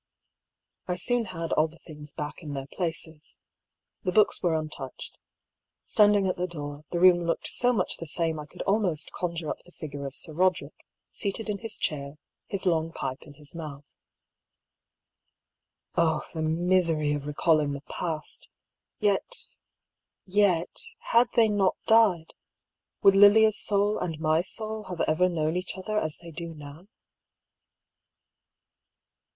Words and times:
I 0.87 0.95
soon 0.95 1.25
had 1.25 1.51
all 1.53 1.67
the 1.67 1.77
things 1.77 2.15
jpack 2.15 2.39
in 2.39 2.55
their 2.55 2.65
places. 2.65 3.37
The 4.01 4.11
books 4.11 4.41
were 4.41 4.55
untouched. 4.55 5.15
Standing 5.83 6.25
at 6.25 6.37
the 6.37 6.47
door, 6.47 6.85
the 6.89 6.99
room 6.99 7.19
looked 7.19 7.45
so 7.45 7.71
much 7.71 7.97
the 7.97 8.07
same 8.07 8.39
I 8.39 8.47
could 8.47 8.63
almost 8.63 9.11
conjure 9.11 9.51
up 9.51 9.59
the 9.63 9.71
figure 9.71 10.07
of 10.07 10.15
Sir 10.15 10.33
Roderick, 10.33 10.87
seated 11.11 11.49
in 11.51 11.59
his 11.59 11.77
chair, 11.77 12.15
his 12.47 12.65
long 12.65 12.91
pipe 12.91 13.21
in 13.21 13.35
his 13.35 13.53
mouth. 13.53 13.85
Oh 15.95 16.21
the 16.33 16.41
misery 16.41 17.13
of 17.13 17.27
recalling 17.27 17.73
the 17.73 17.81
past! 17.81 18.49
Yet, 18.97 19.45
yet, 20.25 20.81
had 20.97 21.27
they 21.35 21.47
not 21.47 21.75
died, 21.85 22.33
would 23.03 23.13
Lilia's 23.13 23.59
soul 23.59 23.99
and 23.99 24.19
my 24.19 24.41
soul 24.41 24.85
have 24.85 25.01
ever 25.01 25.29
known 25.29 25.55
each 25.55 25.77
other 25.77 25.99
as 25.99 26.17
they 26.17 26.31
do 26.31 26.55
now 26.55 26.87